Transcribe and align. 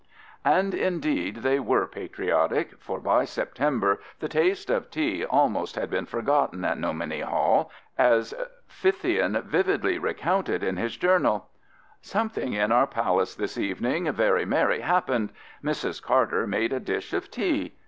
And 0.45 0.73
indeed 0.73 1.43
they 1.43 1.59
were 1.59 1.85
patriotic, 1.85 2.79
for 2.79 2.99
by 2.99 3.23
September 3.23 3.99
the 4.19 4.27
taste 4.27 4.71
of 4.71 4.89
tea 4.89 5.23
almost 5.23 5.75
had 5.75 5.91
been 5.91 6.07
forgotten 6.07 6.65
at 6.65 6.79
Nomini 6.79 7.19
Hall, 7.19 7.69
as 7.99 8.33
Fithian 8.67 9.43
vividly 9.43 9.99
recounted 9.99 10.63
in 10.63 10.77
his 10.77 10.97
journal: 10.97 11.49
Something 12.01 12.53
in 12.53 12.71
our 12.71 12.87
palace 12.87 13.35
this 13.35 13.59
Evening, 13.59 14.11
very 14.11 14.43
merry 14.43 14.79
happened 14.79 15.33
Mrs. 15.63 16.01
Carter 16.01 16.47
made 16.47 16.73
a 16.73 16.79
dish 16.79 17.13
of 17.13 17.29
Tea. 17.29 17.75